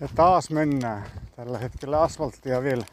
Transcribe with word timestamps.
Ja 0.00 0.08
taas 0.14 0.50
mennään. 0.50 1.04
Tällä 1.36 1.58
hetkellä 1.58 2.02
asfalttia 2.02 2.62
vielä. 2.62 2.84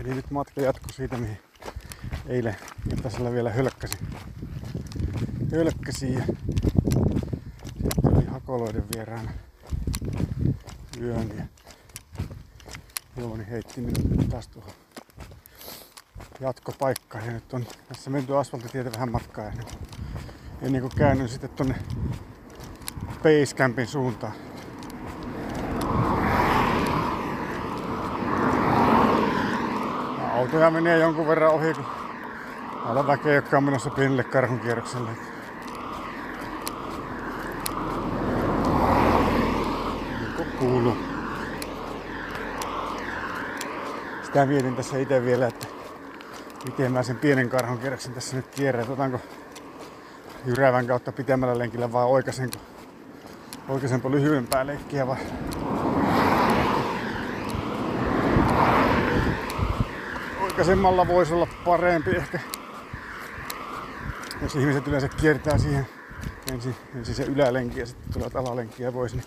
Eli 0.00 0.14
nyt 0.14 0.30
matka 0.30 0.60
jatkuu 0.60 0.92
siitä, 0.92 1.16
mihin 1.16 1.38
eilen 2.26 2.56
iltasella 2.92 3.32
vielä 3.32 3.50
hölkkäsin. 3.50 4.08
Hölkkäsin 5.52 6.14
ja 6.14 6.24
sitten 6.26 8.16
oli 8.16 8.24
hakoloiden 8.24 8.84
vieraana 8.94 9.30
yön 11.00 11.30
ja 11.38 11.44
Jouni 13.16 13.46
heitti 13.50 13.80
minut 13.80 14.28
taas 14.30 14.48
tuohon 14.48 14.72
jatkopaikkaan 16.40 17.26
ja 17.26 17.32
nyt 17.32 17.54
on 17.54 17.66
tässä 17.88 18.10
menty 18.10 18.36
asfalttitietä 18.36 18.92
vähän 18.92 19.12
matkaa 19.12 19.52
ennen 20.62 20.80
kuin 20.80 20.92
käännyn 20.96 21.28
sitten 21.28 21.50
tonne 21.50 21.74
Basecampin 23.22 23.86
suuntaan. 23.86 24.32
Ja 30.18 30.25
autoja 30.36 30.70
menee 30.70 30.98
jonkun 30.98 31.28
verran 31.28 31.50
ohi, 31.50 31.74
kun 31.74 31.84
täällä 32.84 33.06
väkeä, 33.06 33.34
jotka 33.34 33.56
on 33.56 33.64
menossa 33.64 33.90
pienelle 33.90 34.24
karhunkierrokselle. 34.24 35.10
Niin 40.20 40.46
kuuluu. 40.58 40.96
Sitä 44.22 44.46
mietin 44.46 44.76
tässä 44.76 44.98
itse 44.98 45.24
vielä, 45.24 45.46
että 45.46 45.66
miten 46.64 46.92
mä 46.92 47.02
sen 47.02 47.16
pienen 47.16 47.48
karhunkierroksen 47.48 48.14
tässä 48.14 48.36
nyt 48.36 48.46
kierrän. 48.46 48.90
Otanko 48.90 49.20
jyrävän 50.46 50.86
kautta 50.86 51.12
pitemmällä 51.12 51.58
lenkillä 51.58 51.92
vai 51.92 52.04
oikaisenko, 52.04 52.58
oikaisenko 53.68 54.10
lyhyempää 54.10 54.66
lenkkiä 54.66 55.06
vai 55.06 55.16
oikaisemmalla 60.56 61.08
voisi 61.08 61.34
olla 61.34 61.46
parempi 61.64 62.10
ehkä. 62.10 62.40
Jos 64.42 64.54
ihmiset 64.54 64.86
yleensä 64.88 65.08
kiertää 65.08 65.58
siihen 65.58 65.86
ensin, 66.52 66.76
ensin 66.94 67.14
se 67.14 67.22
ylälenki 67.22 67.80
ja 67.80 67.86
sitten 67.86 68.12
tulee 68.12 68.30
alalenkiä 68.34 68.92
pois, 68.92 69.14
niin 69.14 69.24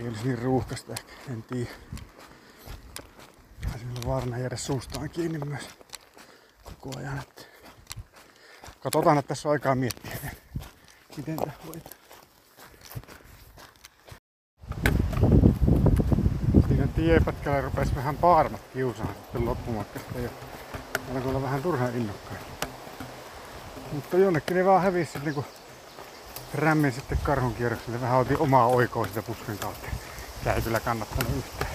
ei 0.00 0.08
olisi 0.08 0.24
niin 0.24 0.38
ruuhkasta 0.38 0.92
ehkä, 0.92 1.12
en 1.32 1.42
tiedä. 1.42 1.70
Sillä 3.78 4.06
vaarana 4.06 4.38
jäädä 4.38 4.56
suustaan 4.56 5.10
kiinni 5.10 5.38
myös 5.38 5.68
koko 6.64 6.98
ajan. 6.98 7.18
Että 7.18 7.42
katsotaan, 8.80 9.18
että 9.18 9.28
tässä 9.28 9.48
on 9.48 9.52
aikaa 9.52 9.74
miettiä, 9.74 10.16
miten 11.16 11.36
tämä 11.36 11.52
hoitaa. 11.66 11.92
Siinä 16.68 16.85
tiepätkällä 16.96 17.60
rupesi 17.60 17.94
vähän 17.94 18.16
paarmat 18.16 18.60
kiusaan 18.72 19.14
sitten 19.14 19.44
loppumatkasta 19.46 20.18
ja 20.18 20.30
alkoi 21.14 21.30
olla 21.30 21.42
vähän 21.42 21.62
turhan 21.62 21.96
innokkain. 21.96 22.38
Mutta 23.92 24.16
jonnekin 24.16 24.56
ne 24.56 24.64
vaan 24.64 24.82
hävisi 24.82 25.12
sitten 25.12 25.34
kun 25.34 25.44
rämmin 26.54 26.92
sitten 26.92 27.18
karhun 27.22 27.54
kierrokselle. 27.54 28.00
Vähän 28.00 28.18
otin 28.18 28.38
omaa 28.38 28.66
oikoa 28.66 29.06
sitä 29.06 29.22
pusken 29.22 29.58
kautta. 29.58 29.86
Tää 30.44 30.54
ei 30.54 30.62
kyllä 30.62 30.80
kannattanut 30.80 31.36
yhtään. 31.36 31.70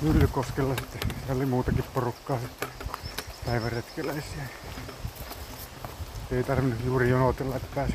Myllykoskella 0.00 0.74
sitten, 0.76 1.00
siellä 1.18 1.34
oli 1.34 1.46
muutakin 1.46 1.84
porukkaa 1.94 2.38
sitten 2.38 2.68
päiväretkeläisiä. 3.46 4.42
Ei 6.30 6.44
tarvinnut 6.44 6.84
juuri 6.84 7.10
jonotella, 7.10 7.56
että 7.56 7.68
pääsi, 7.74 7.94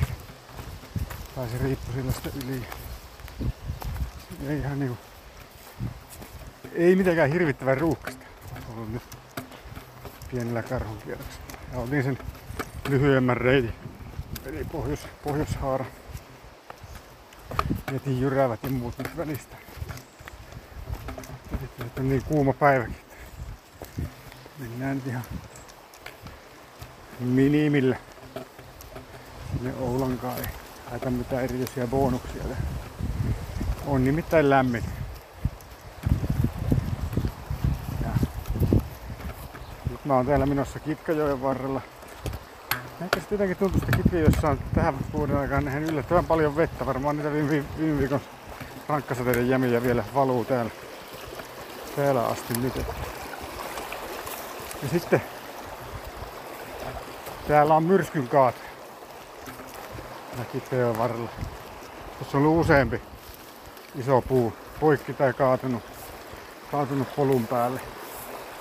pääsi 1.36 1.58
riippusillasta 1.58 2.30
yli. 2.46 2.68
Ei 4.48 4.60
ihan 4.60 4.80
niinku, 4.80 4.98
ei 6.76 6.96
mitenkään 6.96 7.32
hirvittävän 7.32 7.78
ruuhkasta 7.78 8.26
ollut 8.74 8.94
nyt 8.94 9.04
pienellä 10.32 10.64
karhunkierroksella. 10.64 11.46
Ja 11.74 11.80
otin 11.80 12.04
sen 12.04 12.18
lyhyemmän 12.90 13.38
reitin, 13.38 13.74
eli 14.46 14.66
pohjois, 14.72 15.08
pohjoishaara. 15.24 15.86
Jätin 17.94 18.22
jyrävät 18.22 18.64
ja 18.64 18.70
muut 18.70 18.98
nyt 18.98 19.18
välistä. 19.18 19.58
Sitten 21.50 21.86
nyt 21.86 22.00
on 22.00 22.10
niin 22.10 22.24
kuuma 22.24 22.54
päiväkin. 22.54 22.96
että 22.96 23.16
Mennään 24.60 24.96
nyt 24.96 25.08
ihan 25.08 25.24
minimillä. 27.20 27.98
Sinne 29.54 29.74
Oulankaan 29.80 30.38
ei 30.38 30.46
haeta 30.90 31.10
mitään 31.10 31.44
erityisiä 31.44 31.88
bonuksia. 31.88 32.44
On 33.88 34.04
nimittäin 34.04 34.50
lämmin. 34.50 34.84
Ja 38.02 38.10
mä 40.06 40.14
oon 40.14 40.26
täällä 40.26 40.46
menossa 40.46 40.80
Kitkajoen 40.80 41.42
varrella. 41.42 41.82
Ehkä 43.02 43.20
sitten 43.20 43.36
jotenkin 43.36 43.58
tuntuu, 43.58 43.82
että 43.84 43.98
Kitkajoessa 43.98 44.50
on 44.50 44.60
tähän 44.76 44.96
vuoden 45.14 45.38
aikaan 45.38 45.66
nähnyt 45.66 45.90
yllättävän 45.90 46.26
paljon 46.26 46.56
vettä. 46.56 46.86
Varmaan 46.86 47.18
niitä 47.18 47.34
viime, 47.34 47.64
viime 47.78 48.00
viikon 48.00 48.22
rankkasateiden 48.88 49.50
jämiä 49.50 49.84
vielä 49.84 50.04
valuu 50.14 50.46
täällä, 50.46 50.72
täällä 51.96 52.26
asti 52.26 52.54
nyt. 52.62 52.76
Ja 54.84 54.90
sitten 54.92 55.22
täällä 57.48 57.76
on 57.76 57.84
myrskyn 57.84 58.28
kaat. 58.28 58.56
Kitkajoen 60.52 60.98
varrella. 60.98 61.30
Tuossa 62.20 62.38
on 62.38 62.44
ollut 62.46 62.62
useampi 62.62 63.02
iso 63.96 64.22
puu 64.22 64.54
poikki 64.80 65.14
tai 65.14 65.34
kaatunut, 65.34 65.84
kaatunut 66.72 67.16
polun 67.16 67.48
päälle. 67.48 67.82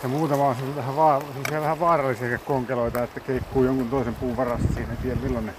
Ja 0.05 0.09
muutama 0.09 0.49
on 0.49 0.77
vähän, 0.77 0.95
vaar- 0.95 1.33
semmosia 1.33 1.61
vähän 1.61 1.81
vaarallisia 1.81 2.39
konkeloita, 2.39 3.03
että 3.03 3.21
keikkuu 3.21 3.65
jonkun 3.65 3.91
toisen 3.91 4.15
puun 4.15 4.37
varassa 4.37 4.69
siinä, 4.75 4.93
en 4.93 4.97
tiedä 4.97 5.21
milloin 5.21 5.47
ne 5.47 5.55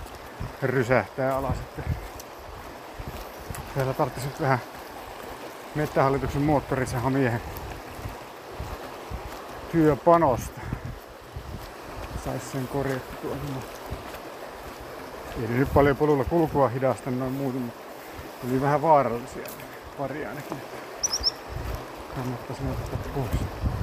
rysähtää 0.61 1.37
alas. 1.37 1.57
Että 1.57 1.81
täällä 3.75 3.93
tarvitsisi 3.93 4.27
nyt 4.27 4.41
vähän 4.41 4.59
Mettähallituksen 5.75 6.41
moottorisaha-miehen 6.41 7.41
työpanosta. 9.71 10.61
Sais 12.25 12.51
sen 12.51 12.67
korjattua. 12.67 13.35
Ei 15.41 15.47
nyt 15.47 15.73
paljon 15.73 15.97
polulla 15.97 16.23
kulkua 16.23 16.67
hidasta 16.67 17.11
noin 17.11 17.33
muuten, 17.33 17.61
mutta 17.61 17.83
oli 18.47 18.61
vähän 18.61 18.81
vaarallisia 18.81 19.47
pari 19.97 20.25
ainakin. 20.25 20.57
Kannattaisi 22.15 22.61
ottaa 22.71 22.99
pois. 23.15 23.74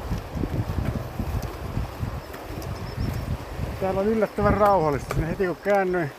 Täällä 3.82 4.00
on 4.00 4.06
yllättävän 4.06 4.54
rauhallista. 4.54 5.14
Sinne 5.14 5.28
heti 5.28 5.46
kun 5.46 5.56
käännyin 5.56 6.10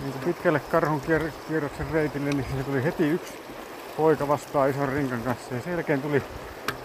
niin 0.00 0.12
kuin 0.12 0.24
pitkälle 0.24 0.60
karhun 0.60 1.00
kier- 1.00 1.32
kierroksen 1.48 1.90
reitille, 1.92 2.30
niin 2.30 2.44
siinä 2.44 2.62
tuli 2.62 2.84
heti 2.84 3.08
yksi 3.08 3.34
poika 3.96 4.28
vastaan 4.28 4.70
ison 4.70 4.88
rinkan 4.88 5.22
kanssa. 5.22 5.54
Ja 5.54 5.60
sen 5.62 5.72
jälkeen 5.72 6.02
tuli 6.02 6.22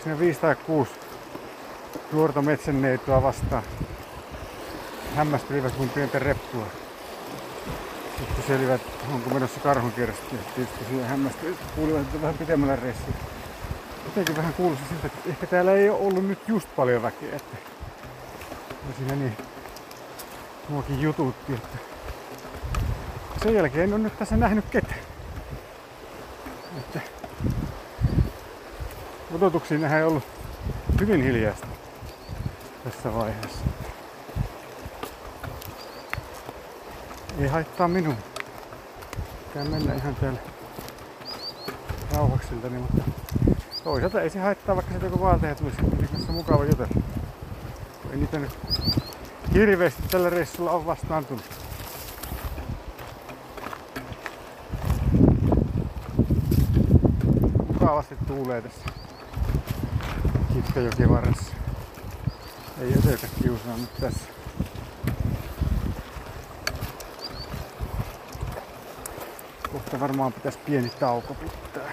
siinä 0.04 0.20
viisi 0.20 0.40
tai 0.40 0.56
kuusi 0.56 0.92
nuorta 2.12 2.42
metsänneitoa 2.42 3.24
vastaan. 3.24 3.64
Hämmästelivät 5.16 5.78
mun 5.78 5.90
pientä 5.90 6.20
reppua. 6.20 6.66
Sitten 8.18 8.44
selivät, 8.48 8.82
onko 9.14 9.30
menossa 9.30 9.60
karhunkierrosta. 9.60 10.36
Ja 10.36 10.42
tietysti 10.56 10.86
siihen 10.90 11.08
hämmästelivät, 11.08 11.60
kuulivat, 11.76 12.02
että 12.02 12.22
vähän 12.22 12.38
pitemmällä 12.38 12.76
reissulla. 12.76 13.18
Jotenkin 14.06 14.38
vähän 14.38 14.54
kuulosti 14.54 14.86
siltä, 14.90 15.08
että 15.08 15.30
ehkä 15.30 15.48
täällä 15.48 15.72
ei 15.72 15.90
ole 15.90 16.00
ollut 16.00 16.28
nyt 16.28 16.40
just 16.48 16.68
paljon 16.76 17.02
väkeä. 17.02 17.36
Että 17.36 17.58
ja 18.88 18.94
siinä 18.98 19.16
niin 19.16 19.38
muakin 20.70 21.02
jututti, 21.02 21.54
että 21.54 21.78
sen 23.44 23.54
jälkeen 23.54 23.84
en 23.84 23.94
ole 23.94 24.04
nyt 24.04 24.20
tässä 24.20 24.38
nähnyt 24.38 24.66
ketään. 24.70 25.00
Että 26.78 27.00
odotuksiin 29.36 29.82
nähdään 29.82 30.08
ollut 30.08 30.24
hyvin 31.00 31.24
hiljaista 31.24 31.68
tässä 32.84 33.14
vaiheessa. 33.14 33.66
Ei 37.40 37.48
haittaa 37.48 37.88
minua. 37.88 38.16
Pitää 39.48 39.64
mennä 39.64 39.94
ihan 39.94 40.16
täällä 40.16 40.40
rauhaksiltani, 42.14 42.78
mutta 42.78 43.04
toisaalta 43.84 44.22
ei 44.22 44.30
se 44.30 44.40
haittaa, 44.40 44.76
vaikka 44.76 44.94
se 44.94 45.06
joku 45.06 45.22
vaalteja 45.22 45.56
tulisi. 45.56 45.82
Niin 45.82 46.08
kanssa 46.08 46.32
mukava 46.32 46.66
jutella. 46.66 47.02
Ei 48.12 48.18
niitä 48.18 48.40
nyt 48.40 48.58
hirveästi 49.54 50.02
tällä 50.12 50.30
reissulla 50.30 50.72
on 50.72 50.86
vastaan 50.86 51.26
tullut. 51.26 51.46
Mukavasti 57.68 58.16
tuulee 58.28 58.62
tässä 58.62 58.82
Kitkajoki 60.54 61.10
varressa. 61.10 61.54
Ei 62.82 62.94
ötökä 62.94 63.28
kiusaa 63.44 63.78
nyt 63.78 63.94
tässä. 64.00 64.26
Kohta 69.72 70.00
varmaan 70.00 70.34
pitäisi 70.34 70.60
pieni 70.66 70.90
tauko 70.90 71.34
pitää. 71.34 71.92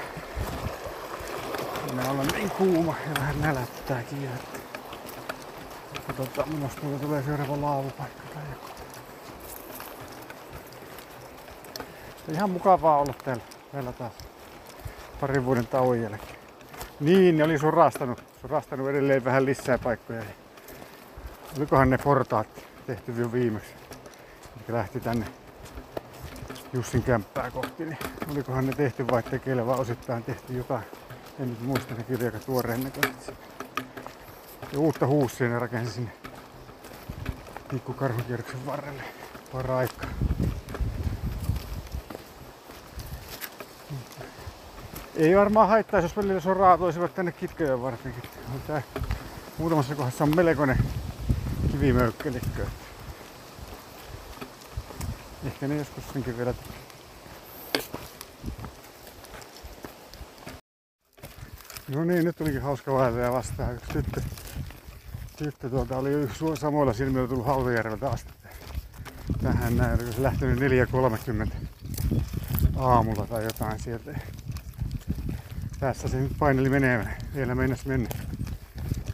Minä 1.90 2.10
olen 2.10 2.26
niin 2.26 2.50
kuuma 2.50 2.94
ja 3.06 3.20
vähän 3.20 3.40
nälättääkin. 3.40 4.24
Että... 4.24 4.57
Katsotaan, 6.18 6.54
minusta 6.54 6.80
tulee 7.00 7.22
seuraava 7.22 7.60
laavupaikka 7.60 8.22
tai 8.34 8.42
joku. 8.50 8.66
Ihan 12.32 12.50
mukavaa 12.50 12.98
olla 12.98 13.14
täällä 13.24 13.42
vielä 13.74 13.92
taas 13.92 14.12
parin 15.20 15.44
vuoden 15.44 15.66
tauon 15.66 16.00
jälkeen. 16.00 16.38
Niin, 17.00 17.38
ne 17.38 17.44
oli 17.44 17.58
surastanut, 17.58 18.22
surastanut 18.40 18.88
edelleen 18.88 19.24
vähän 19.24 19.46
lisää 19.46 19.78
paikkoja. 19.78 20.22
Olikohan 21.58 21.90
ne 21.90 21.98
portaat 21.98 22.48
tehty 22.86 23.12
jo 23.12 23.32
viimeksi, 23.32 23.74
mikä 24.56 24.72
lähti 24.72 25.00
tänne 25.00 25.26
Jussin 26.72 27.02
kämppää 27.02 27.50
kohti, 27.50 27.84
niin 27.84 27.98
olikohan 28.30 28.66
ne 28.66 28.72
tehty 28.72 29.08
vai 29.08 29.22
tekeillä 29.22 29.66
vai 29.66 29.78
osittain 29.78 30.22
tehty 30.22 30.52
jotain. 30.52 30.84
En 31.40 31.50
nyt 31.50 31.60
muista, 31.60 31.94
ne 31.94 32.24
aika 32.24 32.38
tuoreen 32.38 32.84
näköisesti. 32.84 33.57
Ja 34.72 34.78
uutta 34.78 35.06
huussia 35.06 35.48
ne 35.48 35.58
rakensi 35.58 35.92
sinne 35.92 36.10
pikkukarhukierroksen 37.70 38.66
varrelle 38.66 39.02
para-aikaa. 39.52 40.10
Ei 45.16 45.36
varmaan 45.36 45.68
haittaisi, 45.68 46.04
jos 46.04 46.16
välillä 46.16 46.40
se 46.40 46.50
on 46.50 46.56
raatoisivat 46.56 47.14
tänne 47.14 47.32
kitkojen 47.32 47.82
vartenkin. 47.82 48.22
Tää 48.66 48.82
muutamassa 49.58 49.94
kohdassa 49.94 50.24
on 50.24 50.36
melkoinen 50.36 50.78
kivimöykkelikkö. 51.72 52.66
Ehkä 55.46 55.68
ne 55.68 55.76
joskus 55.76 56.04
senkin 56.12 56.38
vielä 56.38 56.54
No 61.88 62.04
niin, 62.04 62.24
nyt 62.24 62.36
tulikin 62.36 62.62
hauska 62.62 62.92
vaeltaja 62.92 63.32
vastaan. 63.32 63.74
Yksi 63.74 63.92
tyttö, 63.92 64.20
tyttö 65.36 65.70
tuolta 65.70 65.96
oli 65.96 66.12
jo 66.12 66.56
samoilla 66.56 66.92
silmillä 66.92 67.28
tullut 67.28 67.46
Hautajärveltä 67.46 68.10
asti. 68.10 68.32
Tähän 69.42 69.76
näin, 69.76 70.02
oli 70.02 70.12
se 70.12 70.22
lähtenyt 70.22 70.58
4.30 71.46 71.50
aamulla 72.76 73.26
tai 73.26 73.44
jotain 73.44 73.80
sieltä. 73.80 74.20
Tässä 75.80 76.08
se 76.08 76.16
nyt 76.16 76.32
paineli 76.38 76.68
menee, 76.68 77.16
vielä 77.34 77.54
mennäs 77.54 77.86
mennä. 77.86 78.08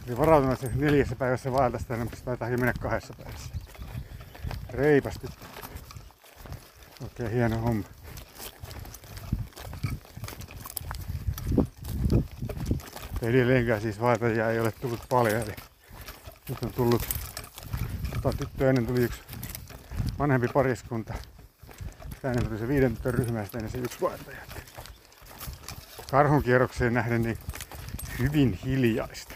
Oli 0.07 0.17
varautunut, 0.17 0.63
että 0.63 0.77
neljässä 0.79 1.15
päivässä 1.15 1.51
vaeltaisi 1.51 1.87
tänne, 1.87 2.03
mutta 2.03 2.17
taitaa 2.25 2.49
mennä 2.49 2.73
kahdessa 2.79 3.13
päivässä. 3.23 3.49
Reipas 4.69 5.13
tyttö. 5.21 5.45
Okei, 7.05 7.31
hieno 7.31 7.57
homma. 7.57 7.94
Edelleenkään 13.25 13.81
siis 13.81 14.01
vaeltajia 14.01 14.49
ei 14.49 14.59
ole 14.59 14.71
tullut 14.71 14.99
paljon, 15.09 15.41
eli 15.41 15.55
nyt 16.49 16.63
on 16.63 16.73
tullut, 16.73 17.01
tota 18.13 18.37
tyttö 18.37 18.69
ennen 18.69 18.85
tuli 18.85 19.03
yksi 19.03 19.19
vanhempi 20.19 20.47
pariskunta. 20.47 21.13
Tänne 22.21 22.41
tuli 22.41 22.59
se 22.59 22.67
viiden 22.67 22.95
tytön 22.95 23.13
ryhmä 23.13 23.39
ja 23.39 23.69
se 23.69 23.77
yksi 23.77 24.01
vaeltaja. 24.01 24.37
Karhun 26.11 26.43
kierrokseen 26.43 26.93
nähden 26.93 27.21
niin 27.21 27.37
hyvin 28.19 28.59
hiljaista. 28.65 29.35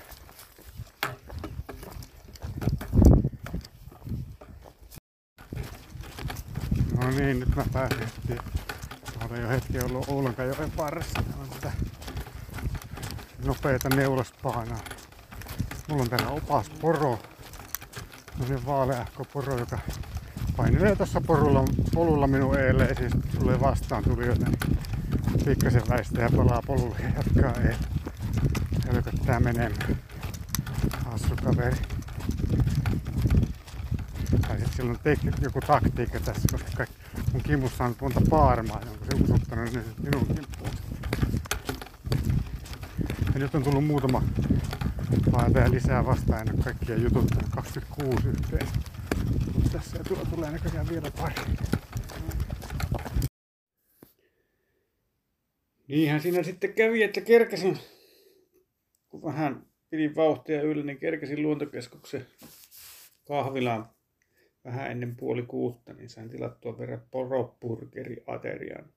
No 6.98 7.10
niin, 7.10 7.40
nyt 7.40 7.56
mä 7.56 7.64
pääsin 7.74 8.00
heti. 8.00 8.42
Olen 9.30 9.42
jo 9.42 9.50
hetki 9.50 9.80
ollut 9.80 10.10
Oulankajoen 10.10 10.78
varressa. 10.78 11.24
On 11.40 11.48
sitä 11.54 11.72
nopeita 13.46 13.90
neulaspaanaa. 13.90 14.80
Mulla 15.90 16.04
on 16.04 16.10
täällä 16.10 16.30
opas 16.30 16.70
poro. 16.70 17.20
Tämmönen 18.38 18.66
vaaleahko 18.66 19.26
poro, 19.34 19.58
joka 19.58 19.80
painelee 20.58 20.96
tuossa 20.96 21.22
porulla, 21.22 21.64
polulla 21.94 22.28
minun 22.28 22.60
eilen 22.60 22.90
ja 22.90 22.96
siis 22.96 23.14
tulee 23.40 23.60
vastaan 23.62 24.04
tulijoita. 24.04 24.46
Niin 24.46 25.46
pikkasen 25.46 25.82
väistää 25.90 26.24
ja 26.24 26.30
palaa 26.36 26.62
polulle 26.68 26.96
ja 27.00 27.10
jatkaa 27.10 27.64
ei. 27.64 27.76
Helköttää 28.94 29.40
menemään. 29.40 29.98
Hassu 31.06 31.36
kaveri. 31.44 31.78
Tai 34.48 34.60
sit 34.60 34.74
sillä 34.76 34.90
on 34.92 34.96
tek- 34.96 35.42
joku 35.42 35.62
taktiikka 35.62 36.20
tässä, 36.20 36.48
koska 36.52 36.70
kaikki 36.78 36.96
mun 37.34 37.44
kimussa 37.44 37.84
on 37.84 37.96
monta 38.02 38.22
paarmaa, 38.30 38.82
jonka 38.86 39.06
se 39.06 39.24
usuttanut 39.24 39.74
niin 39.74 39.86
minun 40.04 40.26
kimppuun. 40.26 40.59
Ja 43.40 43.46
nyt 43.46 43.56
on 43.56 43.64
tullut 43.64 43.86
muutama 43.86 44.24
vaeltaja 45.32 45.72
lisää 45.72 46.06
vastaan, 46.06 46.48
en 46.48 46.56
ole 46.56 46.64
kaikkia 46.64 46.96
jututtanut, 46.96 47.50
26 47.56 48.28
yhteen. 48.28 48.68
Tässä 49.72 49.98
ja 49.98 50.04
tuolla 50.04 50.26
tulee 50.26 50.52
näköjään 50.52 50.90
vielä 50.90 51.12
pari. 51.12 51.36
Niinhän 55.88 56.22
siinä 56.22 56.44
sitten 56.44 56.74
kävi, 56.74 57.04
että 57.04 57.22
kerkesin, 57.22 57.78
kun 59.10 59.24
vähän 59.24 59.66
pidin 59.90 60.16
vauhtia 60.16 60.62
yllä, 60.62 60.84
niin 60.84 60.98
kerkesin 60.98 61.42
luontokeskuksen 61.42 62.28
kahvilaan 63.28 63.90
vähän 64.66 64.92
ennen 64.92 65.16
puoli 65.16 65.44
kuutta, 65.44 65.94
niin 65.94 66.10
sain 66.10 66.30
tilattua 66.30 66.78
verran 66.78 67.02
poropurgeri 67.12 68.24
aterian. 68.28 68.94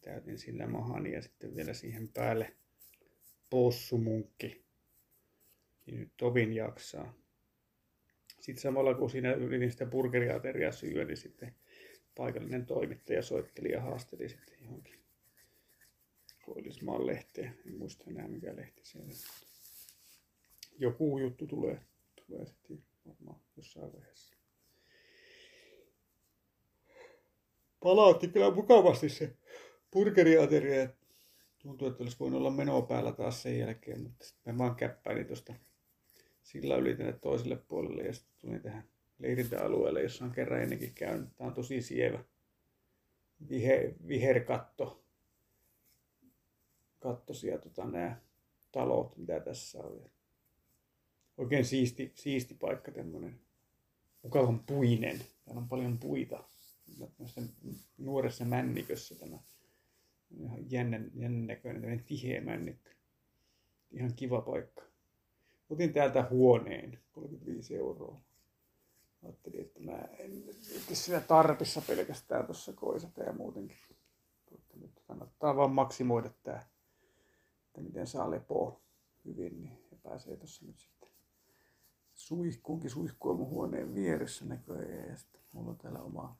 Täytin 0.00 0.38
sillä 0.38 0.66
mahani 0.66 1.12
ja 1.12 1.22
sitten 1.22 1.56
vielä 1.56 1.74
siihen 1.74 2.08
päälle 2.08 2.52
possumunkki. 3.52 4.64
Niin 5.86 6.00
nyt 6.00 6.12
tovin 6.16 6.52
jaksaa. 6.52 7.14
Sitten 8.40 8.62
samalla 8.62 8.94
kun 8.94 9.10
siinä 9.10 9.32
yritin 9.32 9.70
sitä 9.72 9.86
burgeriateriaa 9.86 10.72
syödä, 10.72 11.04
niin 11.04 11.16
sitten 11.16 11.54
paikallinen 12.14 12.66
toimittaja 12.66 13.22
soitteli 13.22 13.72
ja 13.72 13.80
haasteli 13.80 14.28
sitten 14.28 14.62
johonkin 14.62 15.02
Koillismaan 16.42 17.06
lehteen. 17.06 17.58
En 17.66 17.76
muista 17.78 18.04
enää 18.10 18.28
mikä 18.28 18.56
lehti 18.56 18.80
se 18.84 18.98
on. 18.98 19.10
Joku 20.78 21.18
juttu 21.18 21.46
tulee, 21.46 21.80
tulee 22.26 22.46
sitten 22.46 22.82
varmaan 23.06 23.40
jossain 23.56 23.92
vaiheessa. 23.92 24.34
Palautti 27.80 28.28
kyllä 28.28 28.54
mukavasti 28.54 29.08
se 29.08 29.36
burgeriateria. 29.90 30.88
Tuntuu, 31.62 31.88
että 31.88 32.02
olisi 32.02 32.16
voinut 32.20 32.38
olla 32.38 32.50
menoa 32.50 32.82
päällä 32.82 33.12
taas 33.12 33.42
sen 33.42 33.58
jälkeen, 33.58 34.02
mutta 34.02 34.26
sitten 34.26 34.54
mä 34.54 34.58
vaan 34.58 34.76
käppäilin 34.76 35.26
tuosta 35.26 35.54
sillä 36.42 36.76
yli 36.76 36.96
tänne 36.96 37.12
toiselle 37.12 37.56
puolelle 37.56 38.02
ja 38.02 38.12
sitten 38.12 38.34
tulin 38.40 38.62
tähän 38.62 38.84
leirintäalueelle, 39.18 40.02
jossa 40.02 40.24
on 40.24 40.30
kerran 40.30 40.62
ennenkin 40.62 40.94
käynyt. 40.94 41.36
Tämä 41.36 41.48
on 41.48 41.54
tosi 41.54 41.82
sievä 41.82 42.24
viher, 43.48 43.92
viherkatto 44.08 45.04
kattosia 46.98 47.58
tota, 47.58 47.84
nämä 47.84 48.16
talot, 48.72 49.16
mitä 49.16 49.40
tässä 49.40 49.78
on. 49.78 50.10
Oikein 51.36 51.64
siisti, 51.64 52.12
siisti 52.14 52.54
paikka, 52.54 52.92
tämmöinen 52.92 53.40
mukavan 54.22 54.58
puinen. 54.58 55.20
Täällä 55.44 55.60
on 55.60 55.68
paljon 55.68 55.98
puita. 55.98 56.44
Nuoressa 57.98 58.44
männikössä 58.44 59.14
tämä 59.14 59.38
ihan 60.38 60.70
jännän, 60.70 61.10
jännän 61.14 61.46
näköinen, 61.46 61.82
tämmöinen 61.82 62.04
tiheä 62.04 62.40
männikkö. 62.40 62.90
Ihan 63.90 64.14
kiva 64.14 64.40
paikka. 64.40 64.82
Otin 65.70 65.92
täältä 65.92 66.26
huoneen, 66.30 66.98
35 67.12 67.76
euroa. 67.76 68.20
Ajattelin, 69.22 69.60
että 69.60 69.80
mä 69.80 69.98
en 70.18 70.32
itse 70.76 70.94
siinä 70.94 71.20
tarpissa 71.20 71.82
pelkästään 71.86 72.46
tuossa 72.46 72.72
koisata 72.72 73.22
ja 73.22 73.32
muutenkin. 73.32 73.76
Nyt 74.74 75.02
kannattaa 75.06 75.56
vaan 75.56 75.70
maksimoida 75.70 76.30
tämä 76.42 76.62
että 77.72 77.80
miten 77.80 78.06
saa 78.06 78.30
lepoa 78.30 78.80
hyvin, 79.24 79.62
niin 79.62 79.78
he 79.90 79.96
pääsee 80.02 80.36
tuossa 80.36 80.66
nyt 80.66 80.78
sitten 80.78 81.08
suihkuunkin 82.14 82.90
suihkua 82.90 83.34
mun 83.34 83.48
huoneen 83.48 83.94
vieressä 83.94 84.44
näköjään. 84.44 85.08
Ja 85.08 85.16
sitten 85.16 85.40
mulla 85.52 85.70
on 85.70 85.78
täällä 85.78 86.00
oma, 86.00 86.36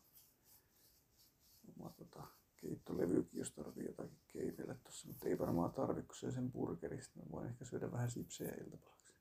oma 1.78 1.90
tota, 1.90 2.26
keittolevykin, 2.62 3.38
jos 3.38 3.52
tarvii 3.52 3.86
jotakin 3.86 4.18
keitellä 4.28 4.74
tuossa, 4.74 5.08
mutta 5.08 5.28
ei 5.28 5.38
varmaan 5.38 5.72
tarvi, 5.72 6.02
kun 6.02 6.14
syö 6.14 6.30
sen 6.30 6.52
burgerista. 6.52 7.18
Mä 7.18 7.24
voin 7.30 7.46
ehkä 7.46 7.64
syödä 7.64 7.92
vähän 7.92 8.10
sipsejä 8.10 8.54
iltapalaksi. 8.54 9.14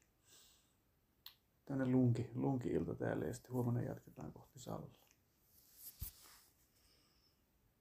Tänne 1.66 1.86
lunki, 1.86 2.30
lunki 2.36 2.70
ilta 2.70 2.96
täällä 2.96 3.26
ja 3.26 3.34
sitten 3.34 3.52
huomenna 3.52 3.82
jatketaan 3.82 4.34
kohti 4.34 4.60
Sallaa. 4.60 5.01